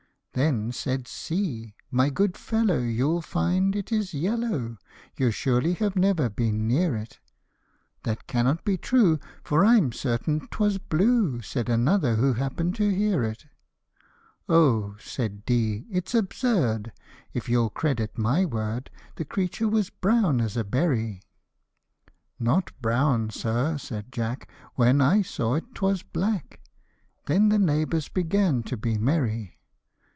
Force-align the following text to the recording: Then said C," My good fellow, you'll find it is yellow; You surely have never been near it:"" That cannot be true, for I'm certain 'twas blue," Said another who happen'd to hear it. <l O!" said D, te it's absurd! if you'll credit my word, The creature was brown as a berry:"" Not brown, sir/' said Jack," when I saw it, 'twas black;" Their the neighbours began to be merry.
Then 0.33 0.71
said 0.71 1.09
C," 1.09 1.73
My 1.91 2.09
good 2.09 2.37
fellow, 2.37 2.77
you'll 2.77 3.21
find 3.21 3.75
it 3.75 3.91
is 3.91 4.13
yellow; 4.13 4.77
You 5.17 5.29
surely 5.29 5.73
have 5.73 5.97
never 5.97 6.29
been 6.29 6.69
near 6.69 6.95
it:"" 6.95 7.19
That 8.05 8.27
cannot 8.27 8.63
be 8.63 8.77
true, 8.77 9.19
for 9.43 9.65
I'm 9.65 9.91
certain 9.91 10.47
'twas 10.47 10.77
blue," 10.77 11.41
Said 11.41 11.67
another 11.67 12.15
who 12.15 12.31
happen'd 12.31 12.75
to 12.75 12.95
hear 12.95 13.25
it. 13.25 13.47
<l 14.47 14.55
O!" 14.55 14.95
said 14.99 15.43
D, 15.43 15.81
te 15.81 15.87
it's 15.91 16.15
absurd! 16.15 16.93
if 17.33 17.49
you'll 17.49 17.69
credit 17.69 18.17
my 18.17 18.45
word, 18.45 18.89
The 19.17 19.25
creature 19.25 19.67
was 19.67 19.89
brown 19.89 20.39
as 20.39 20.55
a 20.55 20.63
berry:"" 20.63 21.23
Not 22.39 22.71
brown, 22.81 23.31
sir/' 23.31 23.77
said 23.77 24.13
Jack," 24.13 24.49
when 24.75 25.01
I 25.01 25.23
saw 25.23 25.55
it, 25.55 25.65
'twas 25.75 26.03
black;" 26.03 26.61
Their 27.25 27.37
the 27.49 27.59
neighbours 27.59 28.07
began 28.07 28.63
to 28.63 28.77
be 28.77 28.97
merry. 28.97 29.57